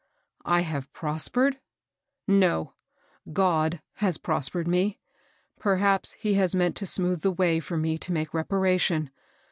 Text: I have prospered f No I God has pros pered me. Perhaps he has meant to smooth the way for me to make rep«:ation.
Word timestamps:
I 0.45 0.61
have 0.61 0.91
prospered 0.93 1.57
f 1.57 1.61
No 2.27 2.73
I 3.27 3.31
God 3.33 3.81
has 3.97 4.17
pros 4.17 4.49
pered 4.49 4.65
me. 4.65 4.97
Perhaps 5.59 6.13
he 6.13 6.33
has 6.33 6.55
meant 6.55 6.75
to 6.77 6.87
smooth 6.87 7.21
the 7.21 7.29
way 7.31 7.59
for 7.59 7.77
me 7.77 7.99
to 7.99 8.11
make 8.11 8.33
rep«:ation. 8.33 9.11